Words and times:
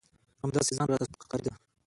همداسې 0.43 0.71
ځان 0.77 0.87
راته 0.89 1.05
سپک 1.09 1.21
ښکارېده. 1.25 1.53